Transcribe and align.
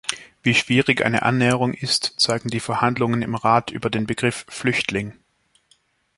Wie 0.41 0.55
schwierig 0.55 1.05
eine 1.05 1.21
Annäherung 1.21 1.75
ist, 1.75 2.15
zeigen 2.17 2.49
die 2.49 2.59
Verhandlungen 2.59 3.21
im 3.21 3.35
Rat 3.35 3.69
über 3.69 3.91
den 3.91 4.07
Begriff 4.07 4.47
"Flüchtling". 4.49 5.13